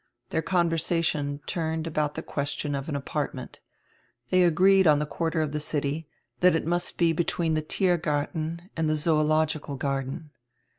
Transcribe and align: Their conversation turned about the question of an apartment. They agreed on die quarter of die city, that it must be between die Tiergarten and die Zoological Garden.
Their 0.31 0.41
conversation 0.41 1.41
turned 1.45 1.85
about 1.85 2.15
the 2.15 2.23
question 2.23 2.73
of 2.73 2.89
an 2.89 2.95
apartment. 2.95 3.59
They 4.31 4.41
agreed 4.41 4.87
on 4.87 4.97
die 4.97 5.05
quarter 5.05 5.41
of 5.41 5.51
die 5.51 5.59
city, 5.59 6.07
that 6.39 6.55
it 6.55 6.65
must 6.65 6.97
be 6.97 7.13
between 7.13 7.53
die 7.53 7.61
Tiergarten 7.61 8.67
and 8.75 8.87
die 8.87 8.95
Zoological 8.95 9.75
Garden. 9.75 10.31